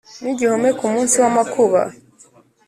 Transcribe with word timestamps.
ni 0.21 0.29
igihome 0.33 0.69
ku 0.77 0.85
munsi 0.93 1.15
w’amakuba 1.21 1.81